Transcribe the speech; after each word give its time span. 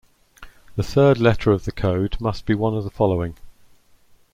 The 0.77 0.81
third 0.81 1.19
letter 1.19 1.51
of 1.51 1.65
the 1.65 1.71
code 1.71 2.19
must 2.19 2.47
be 2.47 2.55
one 2.55 2.73
of 2.75 2.83
the 2.83 2.89
following. 2.89 3.37